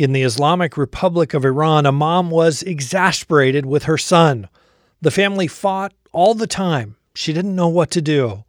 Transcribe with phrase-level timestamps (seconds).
[0.00, 4.48] In the Islamic Republic of Iran, a mom was exasperated with her son.
[5.02, 6.96] The family fought all the time.
[7.14, 8.44] She didn't know what to do.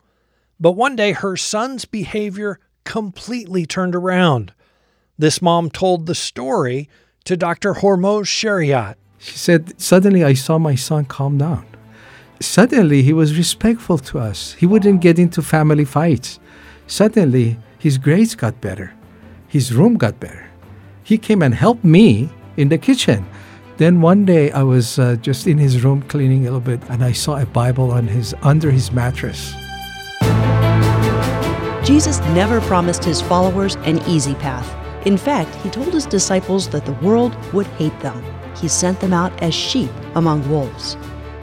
[0.61, 4.53] But one day, her son's behavior completely turned around.
[5.17, 6.87] This mom told the story
[7.25, 7.73] to Dr.
[7.73, 8.95] Hormoz Shariat.
[9.17, 11.65] She said, Suddenly I saw my son calm down.
[12.39, 14.53] Suddenly he was respectful to us.
[14.53, 16.39] He wouldn't get into family fights.
[16.87, 18.93] Suddenly his grades got better.
[19.49, 20.50] His room got better.
[21.11, 23.25] He came and helped me in the kitchen.
[23.75, 27.03] Then one day I was uh, just in his room cleaning a little bit and
[27.03, 29.53] I saw a Bible on his under his mattress.
[31.85, 34.65] Jesus never promised his followers an easy path.
[35.05, 38.23] In fact, he told his disciples that the world would hate them.
[38.55, 40.95] He sent them out as sheep among wolves.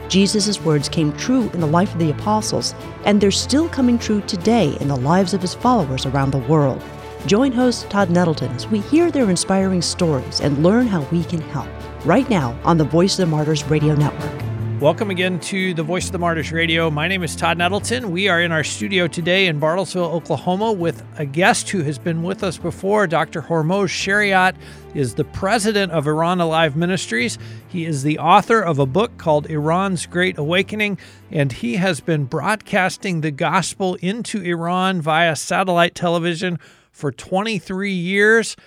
[0.07, 2.73] Jesus' words came true in the life of the apostles,
[3.05, 6.81] and they're still coming true today in the lives of his followers around the world.
[7.25, 11.41] Join host Todd Nettleton as we hear their inspiring stories and learn how we can
[11.41, 11.67] help.
[12.05, 14.81] Right now on the Voice of the Martyrs Radio Network.
[14.81, 16.89] Welcome again to the Voice of the Martyrs Radio.
[16.89, 18.11] My name is Todd Nettleton.
[18.11, 22.23] We are in our studio today in Bartlesville, Oklahoma, with a guest who has been
[22.23, 23.05] with us before.
[23.05, 23.41] Dr.
[23.41, 24.55] Hormoz Shariat
[24.95, 27.37] is the president of Iran Alive Ministries.
[27.67, 30.97] He is the author of a book called Iran's Great Awakening,
[31.29, 36.57] and he has been broadcasting the gospel into Iran via satellite television
[36.99, 38.57] for 23 years.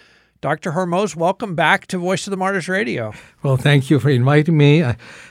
[0.41, 0.73] Dr.
[0.73, 3.13] Hormoz, welcome back to Voice of the Martyrs Radio.
[3.43, 4.83] Well, thank you for inviting me.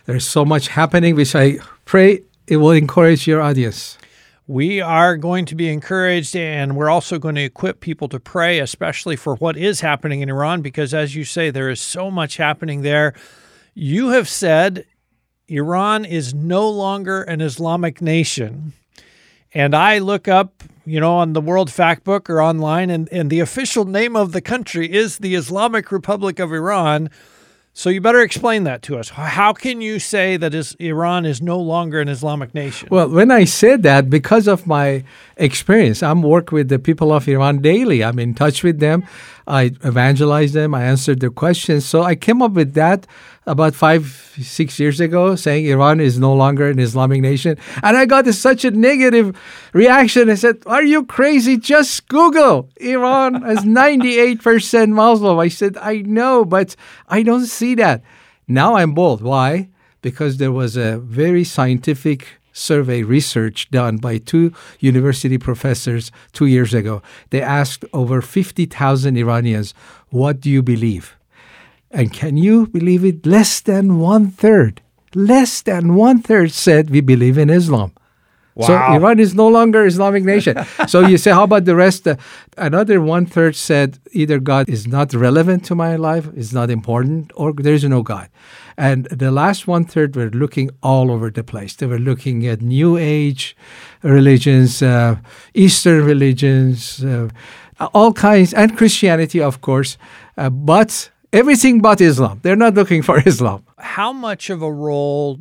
[0.05, 3.97] There's so much happening, which I pray it will encourage your audience.
[4.47, 8.59] We are going to be encouraged, and we're also going to equip people to pray,
[8.59, 12.38] especially for what is happening in Iran, because as you say, there is so much
[12.38, 13.13] happening there.
[13.73, 14.85] You have said
[15.47, 18.73] Iran is no longer an Islamic nation.
[19.53, 23.39] And I look up you know, on the World Factbook or online, and, and the
[23.39, 27.09] official name of the country is the Islamic Republic of Iran.
[27.73, 29.09] So you better explain that to us.
[29.09, 32.89] How can you say that is, Iran is no longer an Islamic nation?
[32.91, 35.06] Well, when I said that, because of my
[35.38, 38.03] experience, I'm work with the people of Iran daily.
[38.03, 39.06] I'm in touch with them.
[39.47, 40.75] I evangelize them.
[40.75, 41.85] I answer their questions.
[41.85, 43.07] So I came up with that
[43.47, 47.57] about five, six years ago, saying Iran is no longer an Islamic nation.
[47.81, 49.35] And I got such a negative
[49.74, 50.29] reaction.
[50.29, 51.57] I said, Are you crazy?
[51.57, 52.69] Just Google.
[52.78, 55.40] Iran is 98% Muslim.
[55.40, 56.75] I said, I know, but
[57.07, 58.03] I don't see that.
[58.47, 59.22] Now I'm bold.
[59.22, 59.69] Why?
[60.02, 66.73] Because there was a very scientific survey research done by two university professors two years
[66.73, 67.02] ago.
[67.29, 69.73] They asked over 50,000 Iranians,
[70.09, 71.18] What do you believe?
[71.94, 73.25] And can you believe it?
[73.25, 74.81] Less than one third,
[75.13, 77.91] less than one third said we believe in Islam.
[78.56, 78.68] Wow.
[78.68, 80.57] So Iran is no longer Islamic nation.
[80.88, 82.06] so you say, how about the rest?
[82.07, 82.18] Uh,
[82.57, 87.31] another one third said either God is not relevant to my life, is not important,
[87.35, 88.29] or there is no God.
[88.78, 91.75] And the last one third were looking all over the place.
[91.75, 93.56] They were looking at New Age
[94.03, 95.18] religions, uh,
[95.53, 97.29] Eastern religions, uh,
[97.94, 99.97] all kinds, and Christianity, of course.
[100.38, 102.40] Uh, but everything but Islam.
[102.44, 103.66] They're not looking for Islam.
[103.78, 105.40] How much of a role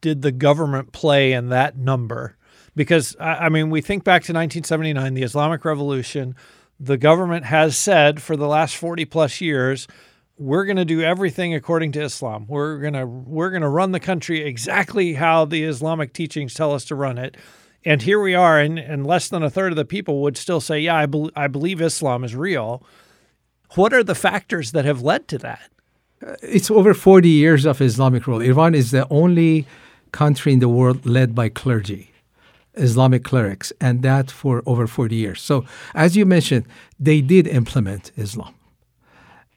[0.00, 2.36] did the government play in that number?
[2.76, 6.34] Because, I mean, we think back to 1979, the Islamic Revolution.
[6.78, 9.86] The government has said for the last 40 plus years,
[10.38, 12.46] we're going to do everything according to Islam.
[12.48, 16.72] We're going to we're going to run the country exactly how the Islamic teachings tell
[16.72, 17.36] us to run it.
[17.84, 20.60] And here we are, and, and less than a third of the people would still
[20.60, 22.82] say, "Yeah, I, be- I believe Islam is real."
[23.74, 25.70] What are the factors that have led to that?
[26.26, 28.40] Uh, it's over 40 years of Islamic rule.
[28.40, 29.66] Iran is the only
[30.12, 32.10] country in the world led by clergy,
[32.74, 35.40] Islamic clerics, and that for over 40 years.
[35.40, 35.64] So,
[35.94, 36.66] as you mentioned,
[36.98, 38.54] they did implement Islam.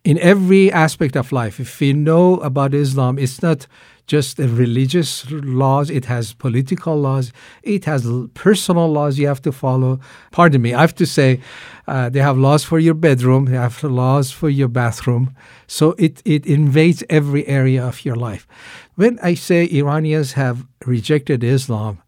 [0.04, 3.68] In every aspect of life, if we know about Islam, it's not
[4.06, 7.32] just religious laws, it has political laws,
[7.64, 10.02] it has personal laws you have to follow.
[10.32, 11.40] Pardon me, I have to say,
[11.88, 15.34] uh, they have laws for your bedroom, they have laws for your bathroom.
[15.68, 18.46] So it, it invades every area of your life.
[18.96, 22.02] When I say Iranians have rejected Islam,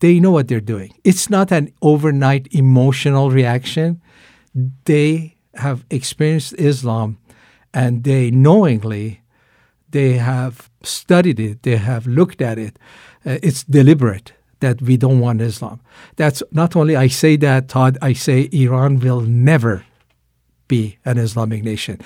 [0.00, 0.94] they know what they're doing.
[1.04, 4.00] It's not an overnight emotional reaction.
[4.86, 7.18] They have experienced Islam
[7.74, 9.20] and they knowingly
[9.90, 12.78] they have studied it, they have looked at it.
[13.24, 15.80] Uh, it's deliberate that we don't want Islam.
[16.16, 19.84] That's not only I say that, Todd, I say Iran will never
[20.66, 22.00] be an Islamic nation.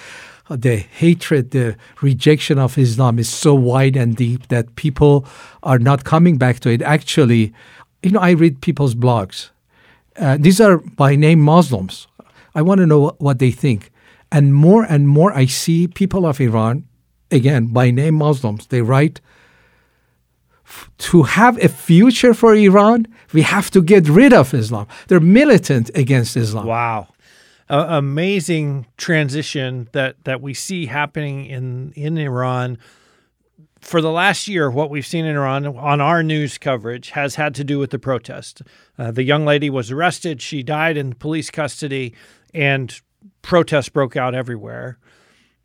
[0.51, 5.27] The hatred, the rejection of Islam is so wide and deep that people
[5.63, 6.83] are not coming back to it.
[6.83, 7.53] Actually,
[8.03, 9.51] you know, I read people's blogs.
[10.17, 12.07] Uh, these are by name Muslims.
[12.55, 13.91] I want to know what they think.
[14.31, 16.87] And more and more, I see people of Iran,
[17.31, 19.21] again, by name Muslims, they write,
[20.99, 24.87] to have a future for Iran, we have to get rid of Islam.
[25.09, 26.67] They're militant against Islam.
[26.67, 27.09] Wow.
[27.69, 32.79] Uh, amazing transition that, that we see happening in, in Iran.
[33.81, 37.55] For the last year, what we've seen in Iran on our news coverage has had
[37.57, 38.63] to do with the protest.
[38.99, 40.41] Uh, the young lady was arrested.
[40.41, 42.15] She died in police custody,
[42.55, 43.01] and
[43.43, 44.99] protests broke out everywhere.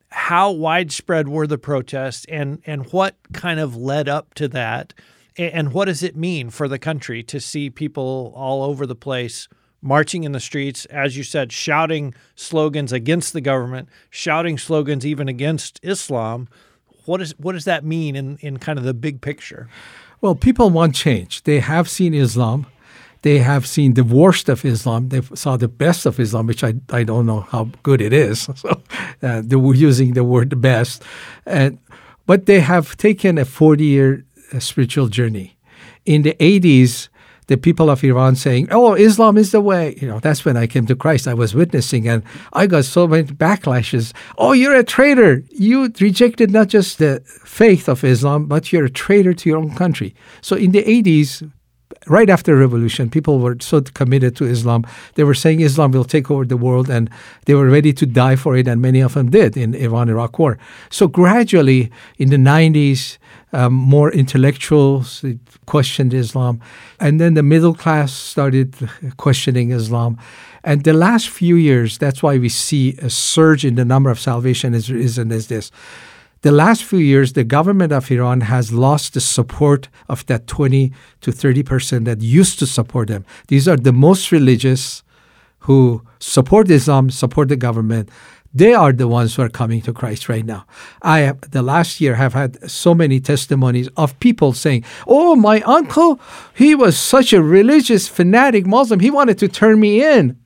[0.10, 4.94] How widespread were the protests, and and what kind of led up to that,
[5.38, 9.48] and what does it mean for the country to see people all over the place
[9.81, 15.28] marching in the streets, as you said, shouting slogans against the government, shouting slogans even
[15.28, 16.48] against Islam?
[17.06, 19.68] What is what does that mean in in kind of the big picture?
[20.22, 21.44] Well, people want change.
[21.44, 22.66] They have seen Islam
[23.22, 25.10] they have seen the worst of Islam.
[25.10, 28.50] They saw the best of Islam, which I, I don't know how good it is.
[28.58, 28.81] So
[29.22, 31.04] uh, they were using the word best.
[31.46, 31.80] And,
[32.25, 35.58] but they have taken a 40 year uh, spiritual journey.
[36.06, 37.10] In the 80s,
[37.48, 40.68] the people of Iran saying, "Oh, Islam is the way." You know, that's when I
[40.68, 41.28] came to Christ.
[41.28, 42.24] I was witnessing, and
[42.54, 44.13] I got so many backlashes.
[44.38, 45.44] Oh, you're a traitor!
[45.52, 49.75] You rejected not just the faith of Islam, but you're a traitor to your own
[49.75, 50.13] country.
[50.42, 51.50] So in the '80s,
[52.06, 54.86] right after revolution, people were so committed to Islam.
[55.16, 57.10] They were saying Islam will take over the world, and
[57.46, 60.58] they were ready to die for it, and many of them did in Iran-Iraq War.
[60.90, 63.18] So gradually, in the 90s,
[63.54, 65.24] um, more intellectuals
[65.66, 66.62] questioned Islam,
[67.00, 68.76] and then the middle class started
[69.18, 70.18] questioning Islam.
[70.64, 74.20] And the last few years, that's why we see a surge in the number of
[74.20, 75.72] salvation is, is, is this
[76.42, 80.92] the last few years, the government of Iran has lost the support of that 20
[81.22, 83.25] to 30 percent that used to support them.
[83.48, 85.04] These are the most religious
[85.60, 88.10] who support Islam, support the government.
[88.54, 90.66] They are the ones who are coming to Christ right now.
[91.01, 95.62] I have, the last year have had so many testimonies of people saying, "Oh, my
[95.62, 96.19] uncle,
[96.56, 99.00] he was such a religious fanatic Muslim.
[99.00, 100.38] He wanted to turn me in."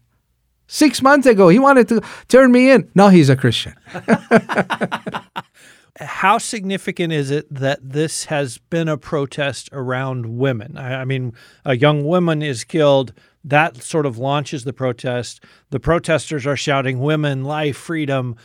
[0.67, 2.89] Six months ago, he wanted to turn me in.
[2.95, 3.75] Now he's a Christian.
[5.99, 10.77] how significant is it that this has been a protest around women?
[10.77, 11.33] I, I, mean,
[11.65, 13.13] a young woman is killed.
[13.43, 15.43] That sort of launches the protest.
[15.69, 18.35] The protesters are shouting, women, life, freedom.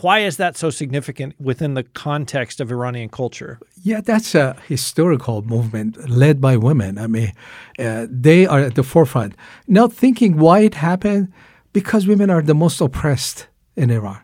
[0.00, 3.58] Why is that so significant within the context of Iranian culture?
[3.82, 6.98] Yeah, that's a historical movement led by women.
[6.98, 7.32] I mean,
[7.78, 9.34] uh, they are at the forefront.
[9.66, 11.32] Now, thinking why it happened,
[11.72, 14.20] because women are the most oppressed in Iran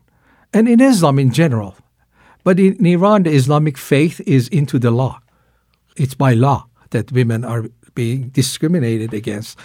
[0.52, 1.76] and in Islam in general.
[2.48, 5.20] But in, Iran, the Islamic faith is into the law.
[5.98, 9.58] It's by law that women are being discriminated against.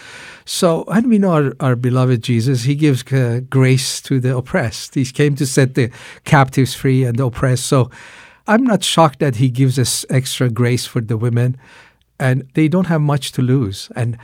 [0.43, 4.95] So, and we know our, our beloved Jesus, he gives uh, grace to the oppressed.
[4.95, 5.91] He came to set the
[6.25, 7.67] captives free and the oppressed.
[7.67, 7.89] So,
[8.47, 11.55] I'm not shocked that he gives us extra grace for the women
[12.23, 13.91] and they don't have much to lose.
[13.97, 14.17] And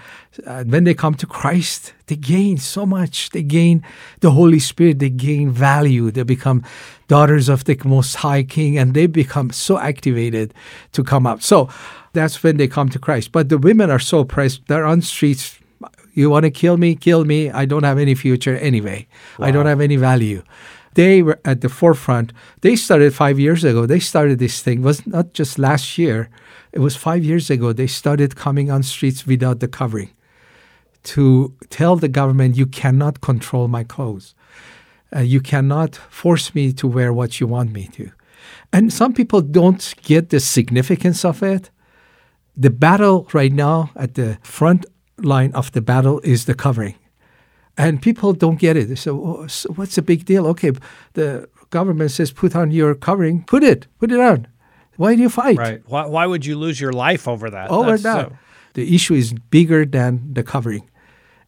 [0.48, 3.30] uh, when they come to Christ, they gain so much.
[3.32, 3.84] They gain
[4.22, 6.64] the Holy Spirit, they gain value, they become
[7.10, 10.54] daughters of the Most High King, and they become so activated
[10.94, 11.42] to come up.
[11.42, 11.68] So
[12.14, 13.34] that's when they come to Christ.
[13.34, 15.60] But the women are so oppressed, they're on streets.
[16.14, 16.96] You want to kill me?
[16.96, 17.52] Kill me.
[17.52, 19.08] I don't have any future anyway.
[19.38, 19.48] Wow.
[19.48, 20.42] I don't have any value
[20.96, 22.34] they were at the forefront.
[22.62, 23.86] They started five years ago.
[23.86, 24.80] They started this thing.
[24.80, 26.30] It was not just last year.
[26.72, 30.12] It was five years ago they started coming on streets without the covering
[31.04, 34.36] to tell the government, you cannot control my clothes.
[35.16, 38.12] Uh, you cannot force me to wear what you want me to.
[38.72, 41.72] And some people don't get the significance of it.
[42.56, 44.86] The battle right now at the front
[45.18, 46.96] line of the battle is the covering.
[47.78, 48.90] And people don't get it.
[48.90, 50.46] They say, oh, so what's the big deal?
[50.48, 50.74] Okay,
[51.14, 54.48] the government says put on your covering, put it, put it on.
[55.00, 55.58] Why do you fight?
[55.58, 55.82] Right.
[55.88, 57.70] Why, why would you lose your life over that?
[57.70, 58.30] Over That's that.
[58.30, 58.38] So...
[58.74, 60.90] The issue is bigger than the covering.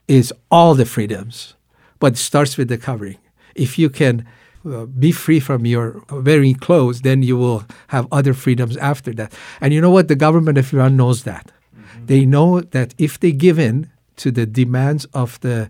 [0.07, 1.55] Is all the freedoms,
[1.99, 3.17] but it starts with the covering.
[3.55, 4.25] If you can
[4.65, 9.33] uh, be free from your wearing clothes, then you will have other freedoms after that.
[9.59, 10.07] And you know what?
[10.07, 11.51] The government of Iran knows that.
[11.51, 12.05] Mm-hmm.
[12.05, 15.69] They know that if they give in to the demands of the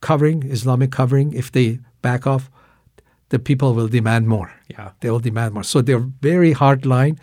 [0.00, 2.50] covering, Islamic covering, if they back off,
[3.30, 4.52] the people will demand more.
[4.68, 4.92] Yeah.
[5.00, 5.62] They will demand more.
[5.62, 7.18] So they're very hard line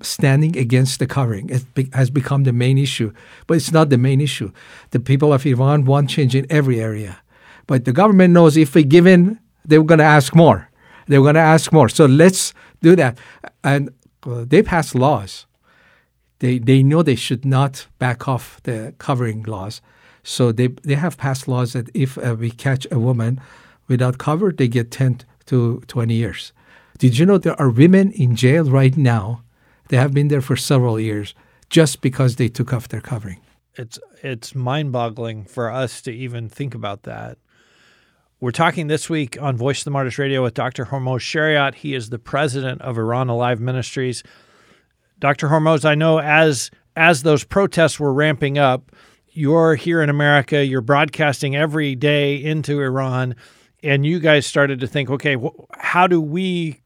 [0.00, 1.50] standing against the covering.
[1.50, 3.12] It be, has become the main issue.
[3.46, 4.52] But it's not the main issue.
[4.90, 7.18] The people of Iran want change in every area.
[7.66, 10.68] But the government knows if we give in, they're going to ask more.
[11.06, 11.88] They're going to ask more.
[11.88, 13.18] So let's do that.
[13.62, 13.90] And
[14.26, 15.46] uh, they pass laws.
[16.38, 19.80] They, they know they should not back off the covering laws.
[20.24, 23.40] So they, they have passed laws that if uh, we catch a woman
[23.88, 26.52] without cover, they get 10 to 20 years.
[26.98, 29.42] Did you know there are women in jail right now?
[29.88, 31.34] They have been there for several years
[31.68, 33.40] just because they took off their covering.
[33.74, 37.38] It's it's mind-boggling for us to even think about that.
[38.40, 40.86] We're talking this week on Voice of the Martyrs Radio with Dr.
[40.86, 41.74] Hormoz Shariat.
[41.76, 44.22] He is the president of Iran Alive Ministries.
[45.18, 45.48] Dr.
[45.48, 48.92] Hormoz, I know as as those protests were ramping up,
[49.30, 53.34] you're here in America, you're broadcasting every day into Iran,
[53.82, 56.80] and you guys started to think, okay, wh- how do we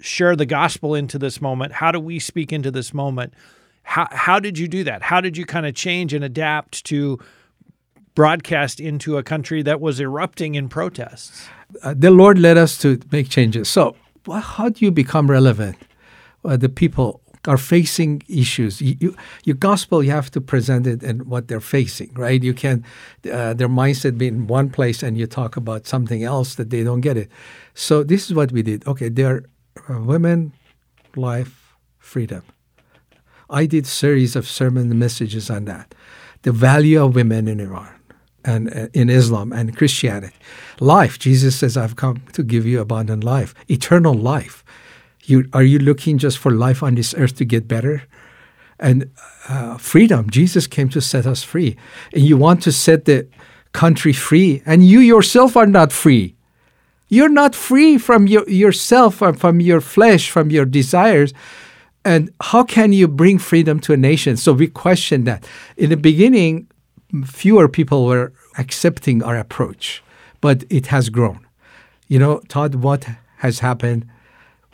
[0.00, 1.72] share the gospel into this moment?
[1.72, 3.34] How do we speak into this moment?
[3.82, 5.02] How, how did you do that?
[5.02, 7.18] How did you kind of change and adapt to
[8.14, 11.48] broadcast into a country that was erupting in protests?
[11.82, 13.68] Uh, the Lord led us to make changes.
[13.68, 13.96] So,
[14.30, 15.76] how do you become relevant?
[16.44, 18.80] Uh, the people are facing issues.
[18.80, 22.42] You, you, your gospel, you have to present it and what they're facing, right?
[22.42, 22.84] You can't,
[23.32, 26.84] uh, their mindset be in one place and you talk about something else that they
[26.84, 27.30] don't get it.
[27.74, 28.86] So this is what we did.
[28.86, 29.44] Okay, there
[29.88, 30.52] are women,
[31.16, 32.42] life, freedom.
[33.48, 35.94] I did series of sermon messages on that.
[36.42, 37.94] The value of women in Iran
[38.44, 40.36] and uh, in Islam and Christianity.
[40.80, 44.62] Life, Jesus says, I've come to give you abundant life, eternal life.
[45.28, 48.02] You, are you looking just for life on this earth to get better?
[48.80, 49.10] And
[49.48, 51.76] uh, freedom, Jesus came to set us free.
[52.14, 53.28] And you want to set the
[53.72, 56.34] country free, and you yourself are not free.
[57.08, 61.34] You're not free from your, yourself, from your flesh, from your desires.
[62.04, 64.38] And how can you bring freedom to a nation?
[64.38, 65.46] So we question that.
[65.76, 66.68] In the beginning,
[67.24, 70.02] fewer people were accepting our approach,
[70.40, 71.46] but it has grown.
[72.06, 73.06] You know, Todd, what
[73.38, 74.06] has happened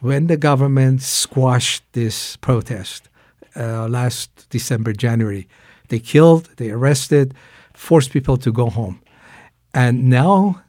[0.05, 3.09] when the government squashed this protest
[3.57, 5.49] uh, last December, January?
[5.89, 7.33] They killed, they arrested,
[7.73, 9.01] forced people to go home.
[9.73, 10.63] And now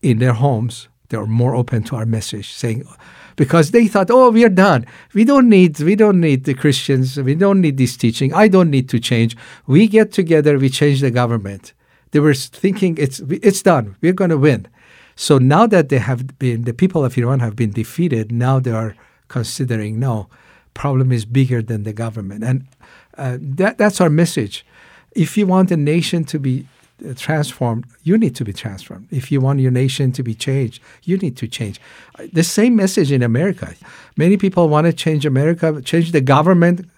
[0.00, 2.86] in their homes, they're more open to our message, saying,
[3.34, 4.86] because they thought, oh, we are done.
[5.12, 7.18] We don't need we don't need the Christians.
[7.18, 8.32] We don't need this teaching.
[8.32, 9.36] I don't need to change.
[9.66, 10.56] We get together.
[10.56, 11.72] We change the government.
[12.12, 13.96] They were thinking it's it's done.
[14.00, 14.68] We're going to win.
[15.22, 18.32] So now that they have been, the people of Iran have been defeated.
[18.32, 18.96] Now they are
[19.28, 20.28] considering no,
[20.74, 22.66] problem is bigger than the government, and
[23.16, 24.66] uh, that that's our message.
[25.12, 26.66] If you want a nation to be
[27.14, 29.06] transformed, you need to be transformed.
[29.12, 31.80] If you want your nation to be changed, you need to change.
[32.32, 33.76] The same message in America.
[34.16, 36.90] Many people want to change America, change the government.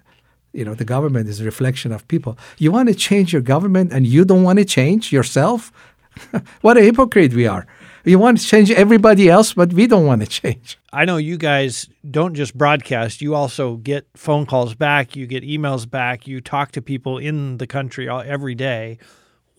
[0.54, 2.38] You know, the government is a reflection of people.
[2.56, 5.70] You want to change your government and you don't want to change yourself?
[6.62, 7.66] what a hypocrite we are.
[8.04, 10.78] We want to change everybody else, but we don't want to change.
[10.92, 15.42] I know you guys don't just broadcast, you also get phone calls back, you get
[15.42, 18.98] emails back, you talk to people in the country every day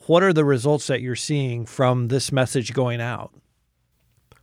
[0.08, 3.34] what are the results that you're seeing from this message going out?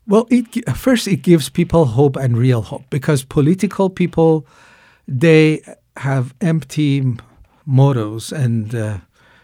[0.07, 4.47] Well, it, first it gives people hope and real hope because political people
[5.07, 5.63] they
[5.99, 7.05] have empty
[7.67, 8.99] mottos and uh,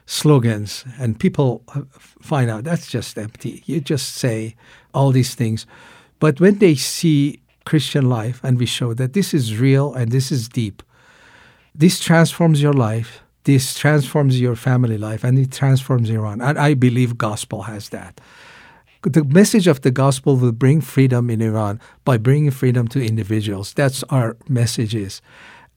[0.08, 3.62] slogans, and people uh, find out that's just empty.
[3.66, 4.56] You just say
[4.94, 5.66] all these things,
[6.18, 10.32] but when they see Christian life and we show that this is real and this
[10.32, 10.82] is deep,
[11.74, 16.42] this transforms your life this transforms your family life and it transforms Iran.
[16.42, 18.20] And I believe gospel has that.
[19.02, 23.72] The message of the gospel will bring freedom in Iran by bringing freedom to individuals.
[23.72, 25.22] That's our message is.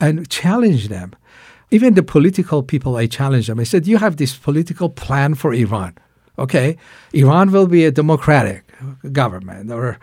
[0.02, 1.16] And challenge them.
[1.72, 3.60] Even the political people, I challenge them.
[3.60, 5.94] I said, you have this political plan for Iran.
[6.38, 6.78] Okay,
[7.14, 8.64] Iran will be a democratic
[9.12, 10.00] government or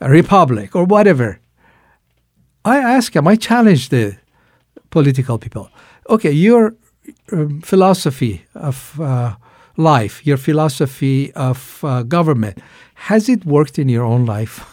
[0.00, 1.40] a republic or whatever.
[2.64, 4.16] I ask them, I challenge the
[4.90, 5.70] political people.
[6.08, 6.74] Okay, you're
[7.32, 9.34] um, philosophy of uh,
[9.76, 12.58] life, your philosophy of uh, government,
[12.94, 14.64] has it worked in your own life?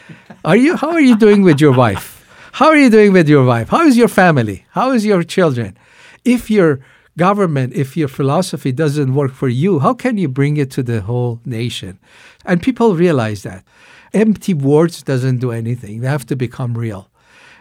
[0.44, 0.76] are you?
[0.76, 2.24] How are you doing with your wife?
[2.52, 3.68] How are you doing with your wife?
[3.68, 4.66] How is your family?
[4.70, 5.76] How is your children?
[6.26, 6.80] If your
[7.16, 11.00] government, if your philosophy doesn't work for you, how can you bring it to the
[11.02, 12.00] whole nation?
[12.44, 13.64] And people realize that
[14.12, 16.00] empty words doesn't do anything.
[16.00, 17.08] They have to become real.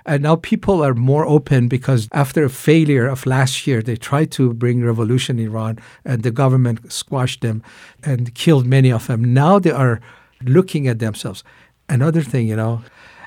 [0.08, 4.32] And now people are more open because after a failure of last year, they tried
[4.32, 7.62] to bring revolution in Iran and the government squashed them
[8.04, 9.34] and killed many of them.
[9.34, 10.02] Now they are
[10.44, 11.44] looking at themselves.
[11.88, 12.82] Another thing, you know,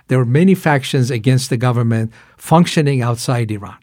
[0.08, 3.78] there were many factions against the government functioning outside Iran.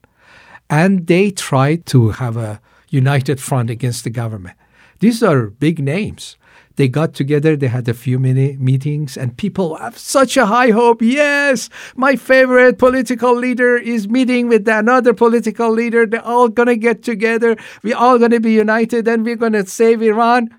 [0.70, 4.58] And they tried to have a united front against the government.
[5.00, 6.38] These are big names.
[6.76, 10.72] They got together, they had a few mini meetings, and people have such a high
[10.72, 11.02] hope.
[11.02, 16.06] Yes, my favorite political leader is meeting with another political leader.
[16.06, 17.56] They're all going to get together.
[17.82, 20.50] We're all going to be united and we're going to save Iran.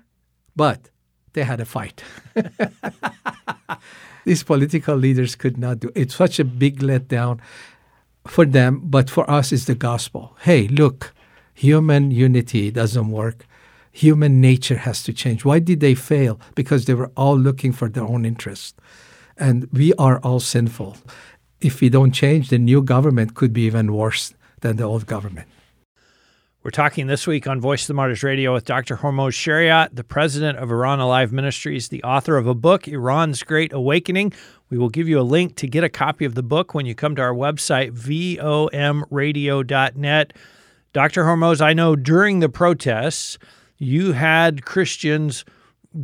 [0.55, 0.89] But
[1.33, 2.03] they had a fight.
[4.25, 6.01] These political leaders could not do it.
[6.01, 7.39] it's such a big letdown
[8.27, 10.35] for them, but for us it's the gospel.
[10.41, 11.13] Hey, look,
[11.53, 13.45] human unity doesn't work.
[13.91, 15.43] Human nature has to change.
[15.43, 16.39] Why did they fail?
[16.55, 18.79] Because they were all looking for their own interest.
[19.37, 20.97] And we are all sinful.
[21.61, 25.47] If we don't change, the new government could be even worse than the old government.
[26.67, 28.97] We're talking this week on Voice of the Martyrs Radio with Dr.
[28.97, 33.71] Hormoz Shariat, the president of Iran Alive Ministries, the author of a book, Iran's Great
[33.71, 34.33] Awakening.
[34.69, 36.93] We will give you a link to get a copy of the book when you
[36.93, 40.33] come to our website, vomradio.net.
[40.93, 41.23] Dr.
[41.23, 43.37] Hormoz, I know during the protests,
[43.77, 45.45] you had Christians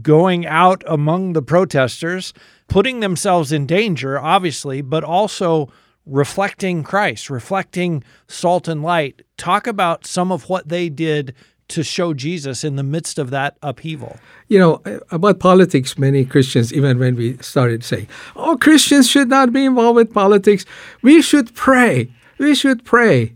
[0.01, 2.33] going out among the protesters,
[2.67, 5.71] putting themselves in danger, obviously, but also
[6.05, 9.21] reflecting Christ, reflecting salt and light.
[9.37, 11.33] Talk about some of what they did
[11.69, 14.17] to show Jesus in the midst of that upheaval.
[14.47, 19.29] You know, uh, about politics, many Christians, even when we started saying, oh, Christians should
[19.29, 20.65] not be involved with politics,
[21.01, 22.11] we should pray.
[22.37, 23.33] We should pray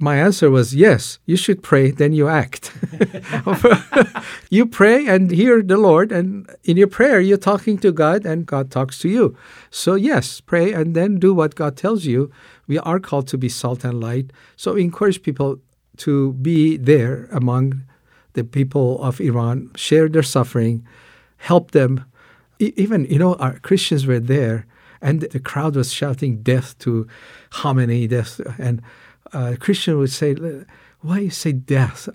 [0.00, 2.72] my answer was yes, you should pray, then you act.
[4.50, 8.46] you pray and hear the Lord, and in your prayer, you're talking to God, and
[8.46, 9.36] God talks to you.
[9.70, 12.30] So, yes, pray and then do what God tells you.
[12.66, 14.32] We are called to be salt and light.
[14.56, 15.60] So, encourage people
[16.00, 17.82] to be there among
[18.32, 20.86] the people of Iran, share their suffering,
[21.36, 22.04] help them.
[22.58, 24.66] even, you know, our Christians were there,
[25.00, 27.06] and the crowd was shouting death to
[27.50, 28.82] Khamenei, death, and
[29.32, 30.36] uh, Christian would say,
[31.00, 32.08] why you say death?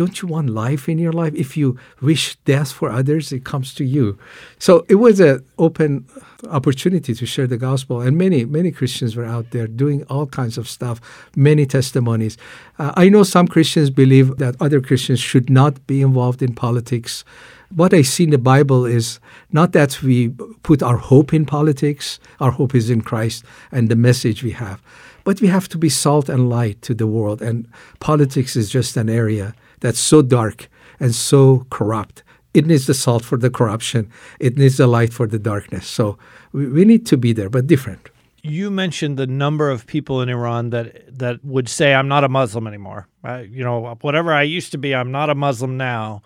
[0.00, 1.34] Don't you want life in your life?
[1.34, 4.18] If you wish death for others, it comes to you.
[4.58, 6.06] So it was an open
[6.48, 10.56] opportunity to share the gospel, and many many Christians were out there doing all kinds
[10.56, 11.02] of stuff.
[11.36, 12.38] Many testimonies.
[12.78, 17.22] Uh, I know some Christians believe that other Christians should not be involved in politics.
[17.68, 19.20] What I see in the Bible is
[19.52, 20.30] not that we
[20.62, 22.18] put our hope in politics.
[22.40, 24.80] Our hope is in Christ and the message we have
[25.22, 27.42] but we have to be salt and light to the world.
[27.42, 27.68] And
[28.00, 32.22] politics is just an area that's so dark and so corrupt.
[32.52, 35.86] It needs the salt for the corruption, it needs the light for the darkness.
[35.86, 36.18] So
[36.52, 38.10] we, we need to be there, but different.
[38.42, 42.28] You mentioned the number of people in Iran that that would say, "I'm not a
[42.28, 46.22] Muslim anymore." I, you know, whatever I used to be, I'm not a Muslim now.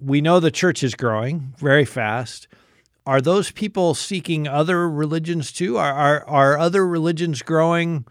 [0.00, 2.48] We know the church is growing very fast
[3.06, 5.78] are those people seeking other religions too?
[5.78, 8.04] Are, are, are other religions growing,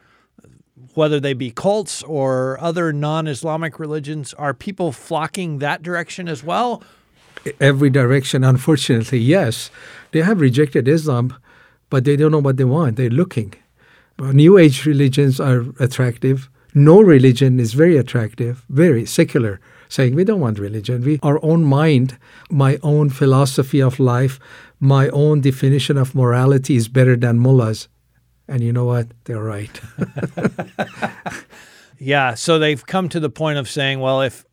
[0.93, 4.33] whether they be cults or other non Islamic religions?
[4.33, 6.83] Are people flocking that direction as well?
[7.59, 9.69] Every direction, unfortunately, yes.
[10.11, 11.35] They have rejected Islam,
[11.89, 12.95] but they don't know what they want.
[12.95, 13.53] They're looking.
[14.19, 16.49] New Age religions are attractive.
[16.73, 19.59] No religion is very attractive, very secular
[19.89, 21.03] saying we don't want religion.
[21.03, 22.17] We our own mind,
[22.49, 24.39] my own philosophy of life,
[24.79, 27.87] my own definition of morality is better than mullahs.
[28.47, 29.07] And you know what?
[29.23, 29.81] They're right.
[31.99, 32.35] yeah.
[32.35, 34.45] So they've come to the point of saying, well, if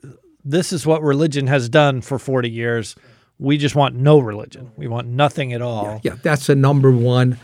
[0.45, 2.97] this is what religion has done for 40 years,
[3.39, 4.73] we just want no religion.
[4.77, 6.01] We want nothing at all.
[6.03, 7.39] Yeah, yeah that's the number one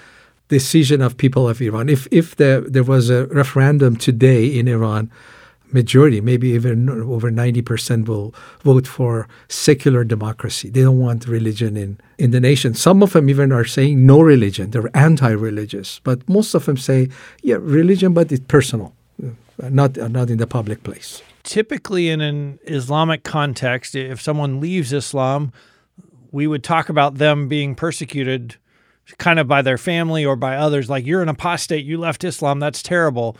[0.48, 1.88] decision of people of Iran.
[1.88, 5.11] If if there there was a referendum today in Iran
[5.72, 10.70] majority, maybe even over 90% will vote for secular democracy.
[10.70, 12.74] They don't want religion in, in the nation.
[12.74, 14.70] Some of them even are saying no religion.
[14.70, 16.00] They're anti-religious.
[16.04, 17.09] But most of them say,
[17.42, 21.22] yeah, religion, but it's personal, uh, not, uh, not in the public place.
[21.42, 25.52] Typically in an Islamic context, if someone leaves Islam,
[26.31, 28.57] we would talk about them being persecuted
[29.16, 30.90] kind of by their family or by others.
[30.90, 33.37] Like, you're an apostate, you left Islam, that's terrible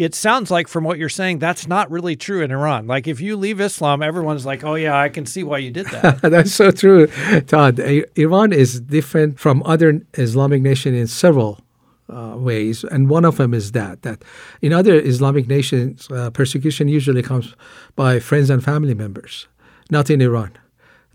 [0.00, 2.86] it sounds like from what you're saying that's not really true in Iran.
[2.86, 5.86] Like if you leave Islam, everyone's like, "Oh yeah, I can see why you did
[5.88, 7.06] that." that's so true,
[7.46, 7.78] Todd.
[8.16, 11.60] Iran is different from other Islamic nations in several
[12.08, 14.24] uh, ways, and one of them is that that
[14.62, 17.54] in other Islamic nations, uh, persecution usually comes
[17.94, 19.48] by friends and family members,
[19.90, 20.52] not in Iran.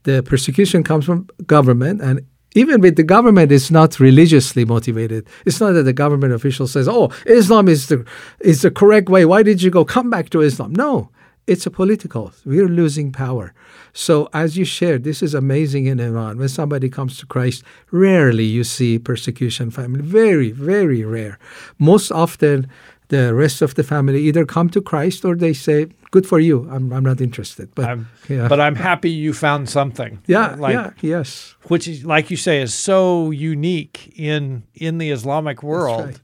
[0.03, 2.21] The persecution comes from government, and
[2.55, 5.27] even with the government, it's not religiously motivated.
[5.45, 8.03] It's not that the government official says, "Oh, Islam is the
[8.39, 9.25] is the correct way.
[9.25, 9.85] Why did you go?
[9.85, 11.09] Come back to Islam." No,
[11.47, 12.33] it's a political.
[12.45, 13.53] We're losing power.
[13.93, 16.37] So, as you shared, this is amazing in Iran.
[16.37, 20.01] When somebody comes to Christ, rarely you see persecution family.
[20.01, 21.37] Very, very rare.
[21.77, 22.67] Most often,
[23.09, 26.67] the rest of the family either come to Christ or they say, "Good for you.
[26.71, 28.47] I'm, I'm not interested." But I'm, yeah.
[28.47, 30.21] but I'm happy you found something.
[30.27, 31.55] Yeah, like, yeah, yes.
[31.67, 36.05] Which is, like you say, is so unique in in the Islamic world.
[36.05, 36.19] Right.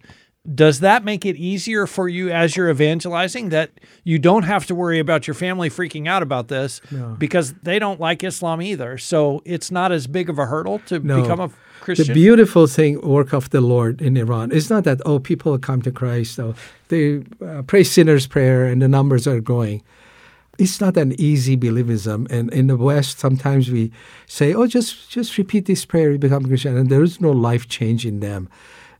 [0.55, 3.69] does that make it easier for you as you're evangelizing that
[4.03, 7.15] you don't have to worry about your family freaking out about this No.
[7.19, 8.97] because they don't like Islam either?
[8.97, 11.21] So it's not as big of a hurdle to No.
[11.21, 11.49] become a
[11.85, 15.81] The beautiful thing, work of the Lord in Iran, is not that oh people come
[15.81, 16.53] to Christ, oh
[16.89, 19.81] they uh, pray sinners' prayer and the numbers are growing.
[20.59, 23.91] It's not an easy believism, and in the West, sometimes we
[24.27, 27.31] say, "Oh, just just repeat this prayer, you become a Christian," and there is no
[27.31, 28.47] life change in them.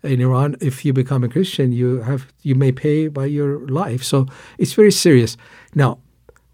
[0.03, 4.03] In Iran, if you become a Christian, you have you may pay by your life,
[4.03, 4.25] so
[4.57, 5.37] it's very serious.
[5.75, 5.99] Now,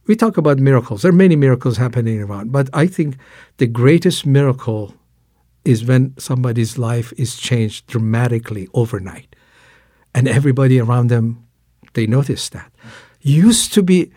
[0.07, 1.03] we talk about miracles.
[1.03, 3.15] There are many miracles happening in Iran, but I think
[3.57, 4.93] the greatest miracle
[5.67, 9.35] is when somebody's life is changed dramatically overnight.
[10.15, 11.45] And everybody around them,
[11.93, 12.71] they notice that.
[13.21, 14.11] Used to be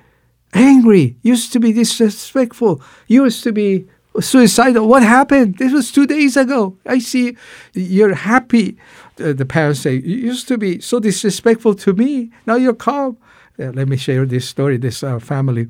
[0.54, 3.86] angry, used to be disrespectful, used to be
[4.20, 4.88] suicidal.
[4.88, 5.58] What happened?
[5.58, 6.76] This was two days ago.
[6.86, 7.36] I see
[7.74, 8.78] you're happy.
[9.20, 12.30] Uh, the parents say, You used to be so disrespectful to me.
[12.46, 13.18] Now you're calm.
[13.58, 14.78] Uh, let me share this story.
[14.78, 15.68] This uh, family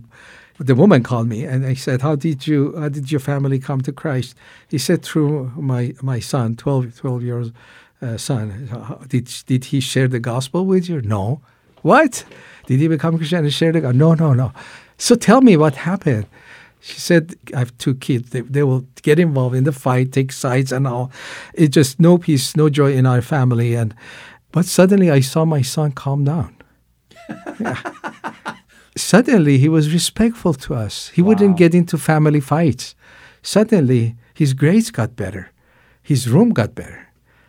[0.61, 2.75] the woman called me and I said, "How did you?
[2.79, 4.35] How did your family come to Christ?"
[4.69, 7.51] He said, "Through my my son, 12, 12 years
[8.03, 8.69] uh, son.
[9.09, 11.01] Did did he share the gospel with you?
[11.03, 11.41] No.
[11.83, 12.25] What?
[12.67, 13.99] Did he become Christian and share the gospel?
[13.99, 14.53] No, no, no.
[14.99, 16.27] So tell me what happened."
[16.83, 18.31] She said, "I have two kids.
[18.31, 21.11] They, they will get involved in the fight, take sides, and all.
[21.55, 23.95] It's just no peace, no joy in our family." And
[24.53, 26.55] but suddenly, I saw my son calm down
[29.01, 31.09] suddenly he was respectful to us.
[31.09, 32.95] He wouldn't get into family fights.
[33.43, 35.51] Suddenly his grades got better.
[36.03, 37.09] His room got better.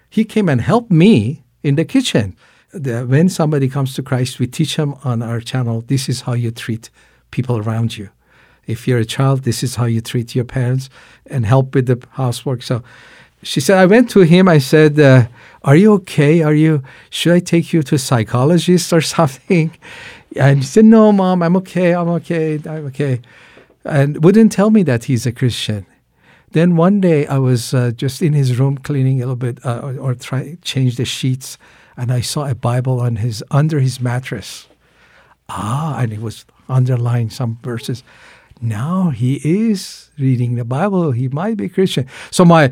[0.09, 2.35] He came and helped me in the kitchen.
[2.73, 6.33] The- when somebody comes to Christ, we teach them on our channel this is how
[6.33, 6.89] you treat
[7.31, 8.09] people around you.
[8.67, 10.89] If you're a child, this is how you treat your parents
[11.25, 12.61] and help with the housework.
[12.61, 12.83] So
[13.43, 14.47] she said, I went to him.
[14.47, 15.27] I said, uh,
[15.63, 16.41] Are you okay?
[16.43, 19.71] Are you, should I take you to a psychologist or something?
[20.35, 21.93] And he said, No, mom, I'm okay.
[21.93, 22.55] I'm okay.
[22.65, 23.21] I'm okay.
[23.83, 25.85] And wouldn't tell me that he's a Christian.
[26.51, 29.79] Then one day I was uh, just in his room cleaning a little bit uh,
[29.79, 31.57] or, or try change the sheets,
[31.95, 34.67] and I saw a Bible on his under his mattress.
[35.47, 38.03] Ah, and it was underlined some verses.
[38.61, 41.11] Now he is reading the Bible.
[41.11, 42.05] He might be Christian.
[42.31, 42.71] So my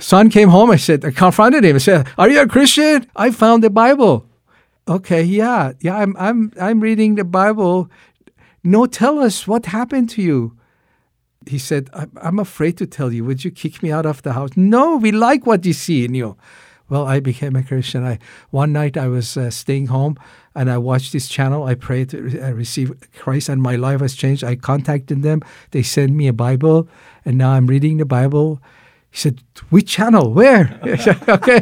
[0.00, 0.70] son came home.
[0.70, 1.76] I said, I confronted him.
[1.76, 3.06] I said, "Are you a Christian?
[3.14, 4.26] I found the Bible."
[4.88, 5.96] Okay, yeah, yeah.
[5.96, 7.90] I'm, I'm, I'm reading the Bible.
[8.64, 10.56] No, tell us what happened to you.
[11.46, 11.90] He said,
[12.20, 13.24] I'm, afraid to tell you.
[13.24, 14.50] Would you kick me out of the house?
[14.56, 16.36] No, we like what you see in you.
[16.88, 18.04] Well, I became a Christian.
[18.04, 18.18] I
[18.50, 20.18] one night I was uh, staying home
[20.54, 21.64] and I watched this channel.
[21.64, 24.44] I prayed to re- receive Christ, and my life has changed.
[24.44, 25.40] I contacted them.
[25.70, 26.88] They sent me a Bible,
[27.24, 28.60] and now I'm reading the Bible.
[29.10, 30.32] He said, "Which channel?
[30.32, 30.78] Where?"
[31.28, 31.60] Okay.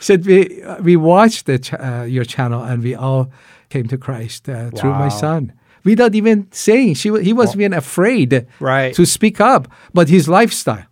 [0.00, 3.30] Said, "We uh, we watched the ch- uh, your channel, and we all
[3.68, 5.52] came to Christ uh, through my son."
[5.84, 8.94] Without even saying, she he was even afraid Right.
[8.94, 10.84] to speak up, but his lifestyle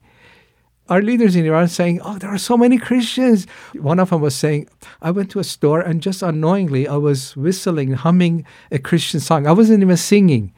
[0.88, 4.34] our leaders in Iran saying, "Oh, there are so many Christians." One of them was
[4.34, 4.68] saying,
[5.02, 9.46] "I went to a store and just unknowingly I was whistling, humming a Christian song.
[9.46, 10.52] I wasn't even singing."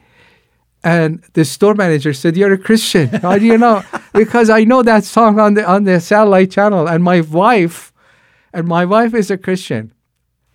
[0.83, 3.09] And the store manager said, "You're a Christian.
[3.21, 3.83] How do you know?"
[4.13, 7.90] because I know that song on the on the satellite channel, and my wife,
[8.53, 9.93] and my wife is a Christian.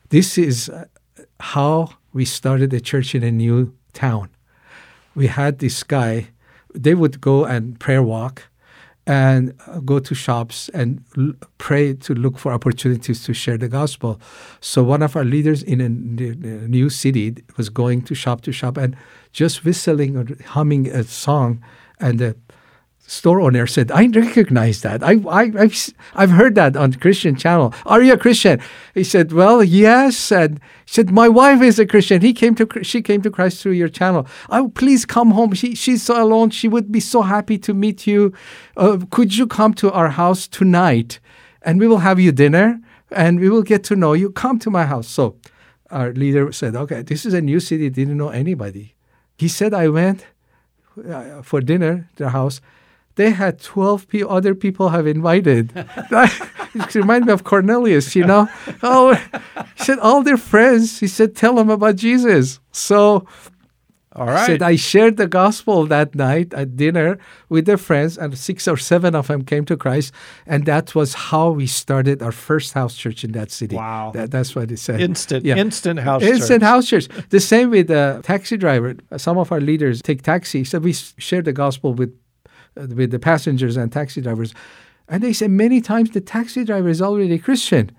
[0.09, 0.85] This is uh,
[1.41, 4.29] how we started a church in a new town.
[5.15, 6.29] We had this guy.
[6.75, 8.43] They would go and prayer walk,
[9.07, 13.69] and uh, go to shops and l- pray to look for opportunities to share the
[13.69, 14.21] gospel.
[14.61, 18.41] So one of our leaders in a, n- a new city was going to shop
[18.43, 18.97] to shop and
[19.33, 21.63] just whistling or humming a song,
[22.01, 22.37] and the
[23.07, 25.03] store owner said, "I recognize that.
[25.03, 27.73] I, I, I've, I've heard that on Christian channel.
[27.85, 28.61] Are you a Christian?"
[28.95, 32.21] He said, "Well, yes." And he said, "My wife is a Christian.
[32.21, 34.27] He came to, she came to Christ through your channel.
[34.51, 35.55] Oh, please come home.
[35.55, 36.51] She, she's so alone.
[36.51, 38.33] She would be so happy to meet you.
[38.77, 41.21] Uh, could you come to our house tonight,
[41.63, 44.31] and we will have you dinner, and we will get to know you.
[44.31, 45.37] Come to my house." So,
[45.91, 47.89] our leader said, "Okay, this is a new city.
[47.91, 48.95] Didn't know anybody."
[49.39, 50.27] He said, "I went."
[50.99, 52.61] uh, for dinner to their house,
[53.17, 55.73] they had 12 pe- other people have invited.
[55.77, 58.49] it reminded me of Cornelius, you know.
[58.83, 59.15] Oh,
[59.77, 62.61] he said, all their friends, he said, tell them about Jesus.
[62.73, 63.27] So
[64.13, 64.47] All right.
[64.47, 67.19] said, I shared the gospel that night at dinner
[67.51, 70.13] with their friends, and six or seven of them came to Christ.
[70.47, 73.77] And that was how we started our first house church in that city.
[73.77, 74.13] Wow.
[74.15, 75.01] That, that's what he said.
[75.01, 75.57] instant, Yeah.
[75.57, 76.69] instant house Instant church.
[76.69, 77.09] house church.
[77.31, 78.95] The same with the taxi driver.
[79.19, 82.13] Some of our leaders take taxi, so we share the gospel with
[82.77, 84.55] with the passengers and taxi drivers.
[85.09, 87.91] And they say many times the taxi driver is already Christian.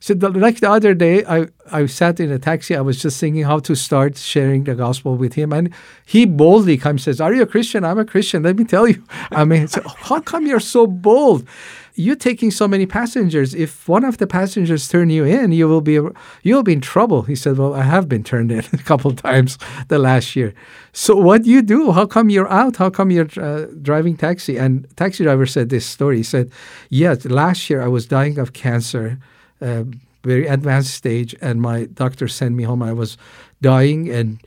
[0.00, 2.76] So the, like the other day, I, I sat in a taxi.
[2.76, 5.72] I was just thinking how to start sharing the gospel with him, and
[6.04, 7.84] he boldly comes and says, "Are you a Christian?
[7.84, 8.42] I'm a Christian.
[8.42, 11.48] Let me tell you." I mean, so, how come you're so bold?
[11.96, 13.54] You're taking so many passengers.
[13.54, 16.00] If one of the passengers turn you in, you will be
[16.42, 17.22] you'll be in trouble.
[17.22, 20.54] He said, "Well, I have been turned in a couple of times the last year.
[20.92, 21.92] So what do you do?
[21.92, 22.76] How come you're out?
[22.76, 26.16] How come you're uh, driving taxi?" And taxi driver said this story.
[26.16, 26.50] He said,
[26.90, 29.18] "Yes, last year I was dying of cancer."
[29.60, 29.84] uh,
[30.22, 32.82] very advanced stage, and my doctor sent me home.
[32.82, 33.16] I was
[33.60, 34.38] dying, and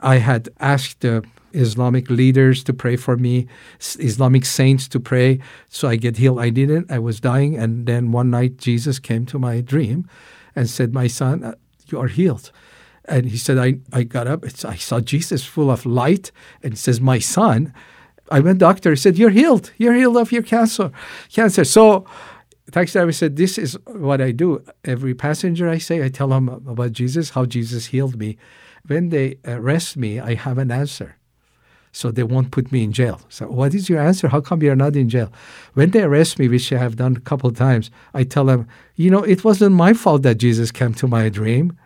[0.00, 3.46] I had asked the Islamic leaders to pray for me,
[3.80, 6.40] Islamic saints to pray, so I get healed.
[6.40, 6.90] I didn't.
[6.90, 10.08] I was dying, and then one night Jesus came to my dream,
[10.54, 11.54] and said, "My son, uh,
[11.86, 12.50] you are healed."
[13.06, 14.44] And he said, I, I got up.
[14.64, 17.72] I saw Jesus full of light, and says, "My son."
[18.30, 18.90] I went doctor.
[18.90, 19.70] He said, "You're healed.
[19.76, 20.90] You're healed of your cancer."
[21.30, 21.64] Cancer.
[21.64, 22.06] So
[22.74, 24.64] taxi driver said, This is what I do.
[24.84, 28.36] Every passenger I say, I tell them about Jesus, how Jesus healed me.
[28.86, 31.16] When they arrest me, I have an answer.
[31.94, 33.20] So they won't put me in jail.
[33.28, 34.26] So, what is your answer?
[34.26, 35.30] How come you're not in jail?
[35.74, 38.66] When they arrest me, which I have done a couple of times, I tell them,
[38.96, 41.78] You know, it wasn't my fault that Jesus came to my dream.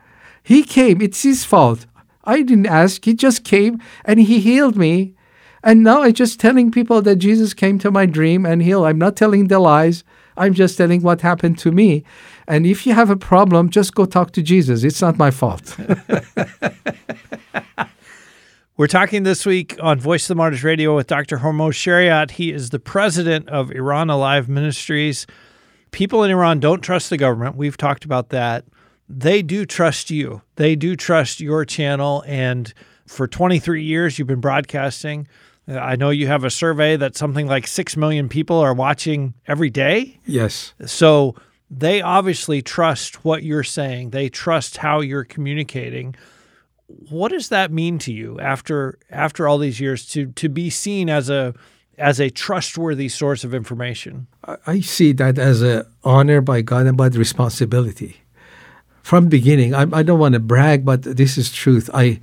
[0.42, 1.85] He came, it's his fault.
[2.25, 3.05] I didn't ask.
[3.05, 5.14] He just came and he healed me.
[5.62, 8.87] And now I'm just telling people that Jesus came to my dream and healed.
[8.87, 10.05] I'm not telling the lies.
[10.38, 12.03] I'm just telling what happened to me.
[12.47, 14.85] And if you have a problem, just go talk to Jesus.
[14.85, 15.77] It's not my fault.
[18.79, 21.38] We're talking this week on Voice of the Martyrs Radio with Dr.
[21.38, 22.31] Hormoz Shariat.
[22.31, 25.27] He is the president of Iran Alive Ministries.
[25.91, 27.57] People in Iran don't trust the government.
[27.57, 28.67] We've talked about that.
[29.09, 30.43] They do trust you.
[30.55, 32.23] They do trust your channel.
[32.25, 32.73] And
[33.09, 35.27] for 23 years, you've been broadcasting.
[35.67, 39.71] I know you have a survey that something like 6 million people are watching every
[39.71, 40.21] day.
[40.25, 40.73] Yes.
[40.87, 41.35] So
[41.69, 46.14] they obviously trust what you're saying, they trust how you're communicating.
[46.88, 51.11] What does that mean to you after after all these years to to be seen
[51.11, 51.55] as a
[51.98, 54.27] as a trustworthy source of information?
[54.66, 58.22] I see that as an honor by God and by the responsibility.
[59.03, 61.90] From beginning, I, I don't want to brag, but this is truth.
[61.92, 62.20] I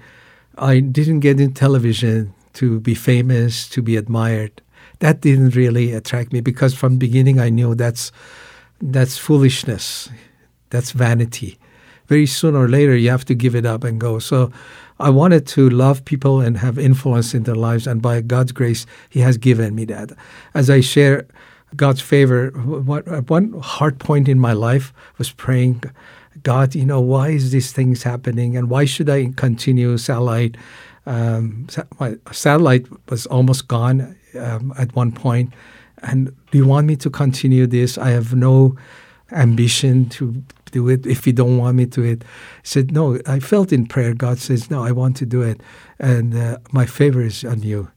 [0.57, 4.61] I didn't get in television to be famous, to be admired.
[4.99, 8.11] That didn't really attract me because from beginning I knew that's
[8.81, 10.09] that's foolishness.
[10.69, 11.59] That's vanity.
[12.07, 14.19] Very soon or later you have to give it up and go.
[14.19, 14.51] So
[14.99, 18.85] I wanted to love people and have influence in their lives and by God's grace
[19.09, 20.11] he has given me that.
[20.53, 21.25] As I share
[21.75, 25.83] God's favor, what, one hard point in my life was praying
[26.43, 30.57] God, you know, why is these things happening and why should I continue satellite
[31.05, 31.67] um,
[31.99, 35.53] my satellite was almost gone um, at one point.
[36.01, 37.97] And do you want me to continue this?
[37.97, 38.75] I have no
[39.31, 40.43] ambition to
[40.75, 42.23] do it if you don't want me to it.
[42.23, 44.13] I said, no, I felt in prayer.
[44.13, 45.61] God says, no, I want to do it.
[45.99, 47.89] And uh, my favor is on you.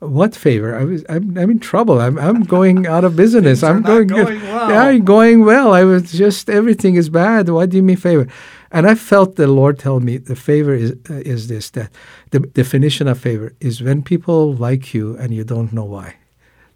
[0.00, 0.70] What favor?
[0.80, 2.00] I was, I'm, I'm in trouble.
[2.00, 3.62] I'm, I'm going out of business.
[3.62, 4.70] I'm going, going well.
[4.70, 5.72] Yeah, I'm going well.
[5.72, 7.48] I was just, everything is bad.
[7.48, 8.26] Why do you mean favor?
[8.70, 11.90] And I felt the Lord tell me the favor is, uh, is this that
[12.30, 16.16] the definition of favor is when people like you and you don't know why.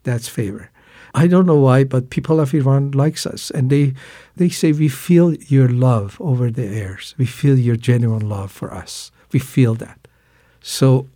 [0.04, 0.70] That's favor.
[1.14, 3.94] I don't know why, but people of Iran likes us, and they
[4.36, 7.14] they say we feel your love over the airs.
[7.18, 9.10] We feel your genuine love for us.
[9.32, 10.08] We feel that.
[10.60, 11.08] So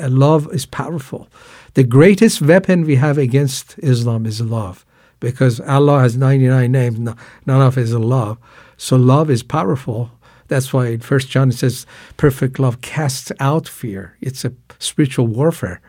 [0.00, 1.28] love is powerful.
[1.74, 4.84] The greatest weapon we have against Islam is love,
[5.20, 8.38] because Allah has 99 names, none of it is love.
[8.76, 10.10] So love is powerful,
[10.48, 15.26] that's why in First John it says, "Perfect love casts out fear." It's a spiritual
[15.26, 15.80] warfare,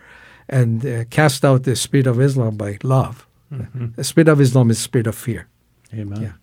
[0.47, 3.25] and uh, cast out the spirit of Islam by love.
[3.51, 3.87] Mm-hmm.
[3.95, 5.47] The spirit of Islam is spirit of fear.
[5.93, 6.21] Amen.
[6.21, 6.33] Yeah.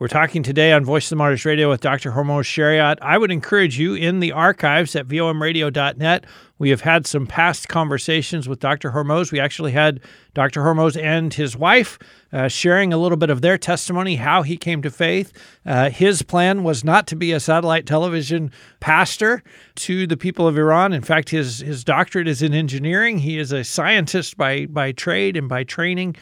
[0.00, 2.10] We're talking today on Voice of the Martyrs Radio with Dr.
[2.10, 2.98] Hormoz Shariat.
[3.00, 6.24] I would encourage you in the archives at vomradio.net.
[6.58, 8.90] We have had some past conversations with Dr.
[8.90, 9.30] Hormoz.
[9.30, 10.00] We actually had
[10.34, 10.62] Dr.
[10.62, 12.00] Hormoz and his wife
[12.32, 15.32] uh, sharing a little bit of their testimony, how he came to faith.
[15.64, 19.44] Uh, his plan was not to be a satellite television pastor
[19.76, 20.92] to the people of Iran.
[20.92, 23.18] In fact, his, his doctorate is in engineering.
[23.18, 26.16] He is a scientist by, by trade and by training.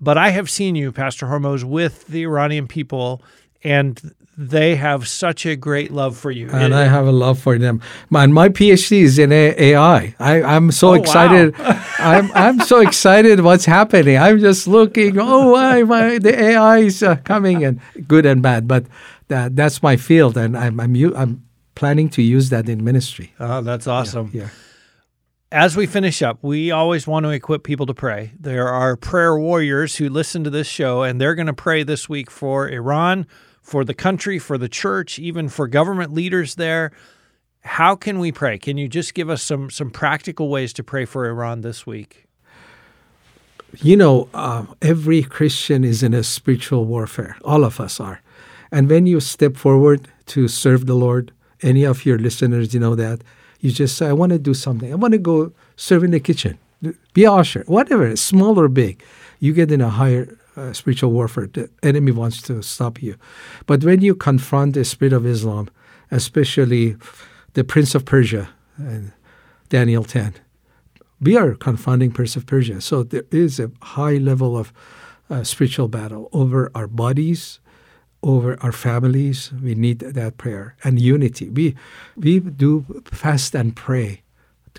[0.00, 3.22] But I have seen you, Pastor Hormoz, with the Iranian people,
[3.64, 4.00] and
[4.36, 6.50] they have such a great love for you.
[6.50, 7.80] And it, I have a love for them.
[8.10, 10.14] Man, my PhD is in AI.
[10.18, 11.58] I, am so oh, excited.
[11.58, 11.82] Wow.
[11.98, 14.18] I'm I'm so excited what's happening.
[14.18, 15.18] I'm just looking.
[15.18, 18.68] Oh, why my the AI is uh, coming and good and bad.
[18.68, 18.84] But
[19.28, 21.42] that that's my field, and I'm I'm I'm
[21.74, 23.32] planning to use that in ministry.
[23.40, 24.30] Oh, that's awesome.
[24.34, 24.42] yeah.
[24.42, 24.48] yeah.
[25.52, 28.32] As we finish up, we always want to equip people to pray.
[28.38, 32.08] There are prayer warriors who listen to this show, and they're going to pray this
[32.08, 33.26] week for Iran,
[33.62, 36.90] for the country, for the church, even for government leaders there.
[37.60, 38.58] How can we pray?
[38.58, 42.26] Can you just give us some some practical ways to pray for Iran this week?
[43.78, 47.36] You know, uh, every Christian is in a spiritual warfare.
[47.44, 48.22] All of us are.
[48.70, 51.32] And when you step forward to serve the Lord,
[51.62, 53.22] any of your listeners, you know that
[53.66, 54.92] you just say, I want to do something.
[54.92, 56.56] I want to go serve in the kitchen,
[57.14, 59.02] be an usher, whatever, small or big.
[59.40, 61.48] You get in a higher uh, spiritual warfare.
[61.48, 63.16] The enemy wants to stop you.
[63.66, 65.68] But when you confront the spirit of Islam,
[66.12, 66.96] especially
[67.54, 69.12] the Prince of Persia, and
[69.68, 70.34] Daniel 10,
[71.20, 72.80] we are confronting Prince of Persia.
[72.80, 74.72] So there is a high level of
[75.28, 77.58] uh, spiritual battle over our bodies,
[78.26, 79.52] over our families.
[79.62, 81.48] We need that prayer and unity.
[81.48, 81.76] We
[82.16, 84.22] we do fast and pray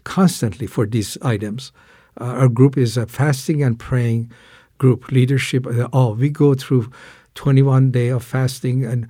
[0.03, 1.71] constantly for these items.
[2.19, 4.31] Uh, our group is a fasting and praying
[4.77, 5.11] group.
[5.11, 6.91] Leadership, uh, all we go through
[7.35, 9.07] 21 day of fasting, and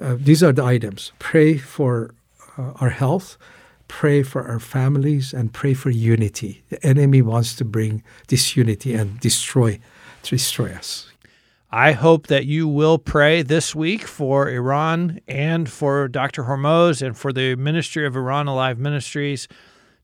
[0.00, 1.12] uh, these are the items.
[1.18, 2.14] Pray for
[2.58, 3.38] uh, our health.
[3.88, 6.62] Pray for our families and pray for unity.
[6.68, 9.80] The enemy wants to bring disunity and destroy,
[10.22, 11.07] destroy us.
[11.70, 16.44] I hope that you will pray this week for Iran and for Dr.
[16.44, 19.48] Hormoz and for the Ministry of Iran Alive Ministries.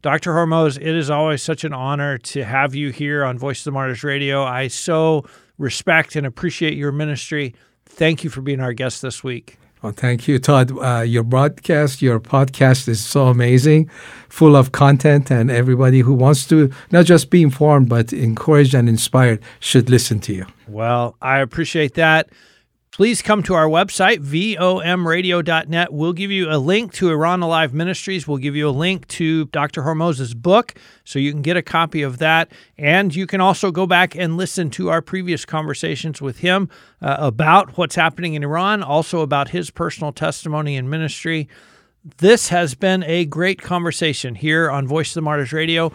[0.02, 0.34] Dr.
[0.34, 3.70] Hormoz, it is always such an honor to have you here on Voice of the
[3.70, 4.44] Martyrs Radio.
[4.44, 5.24] I so
[5.56, 7.54] respect and appreciate your ministry.
[7.86, 9.56] Thank you for being our guest this week.
[9.84, 10.72] Well, thank you, Todd.
[10.78, 13.90] Uh, your broadcast, your podcast is so amazing,
[14.30, 18.88] full of content, and everybody who wants to not just be informed, but encouraged and
[18.88, 20.46] inspired should listen to you.
[20.68, 22.30] Well, I appreciate that
[22.94, 25.92] please come to our website, vomradio.net.
[25.92, 28.28] We'll give you a link to Iran Alive Ministries.
[28.28, 29.82] We'll give you a link to Dr.
[29.82, 32.52] Hormoz's book so you can get a copy of that.
[32.78, 36.70] And you can also go back and listen to our previous conversations with him
[37.02, 41.48] uh, about what's happening in Iran, also about his personal testimony and ministry.
[42.18, 45.90] This has been a great conversation here on Voice of the Martyrs Radio.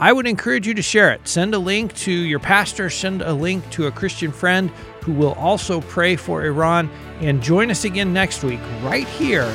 [0.00, 1.28] I would encourage you to share it.
[1.28, 5.32] Send a link to your pastor, send a link to a Christian friend who will
[5.32, 6.90] also pray for Iran.
[7.20, 9.52] And join us again next week, right here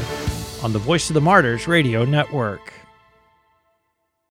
[0.64, 2.85] on the Voice of the Martyrs Radio Network.